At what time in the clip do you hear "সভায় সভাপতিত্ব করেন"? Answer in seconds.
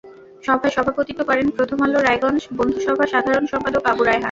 0.43-1.47